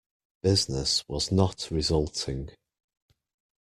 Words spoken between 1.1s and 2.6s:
not resulting.